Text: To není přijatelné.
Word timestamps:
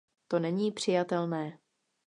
To 0.27 0.39
není 0.39 0.71
přijatelné. 0.71 1.59